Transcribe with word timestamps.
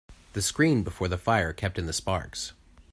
The 0.33 0.41
screen 0.41 0.81
before 0.81 1.07
the 1.09 1.17
fire 1.19 1.53
kept 1.53 1.77
in 1.77 1.85
the 1.85 1.93
sparks. 1.93 2.53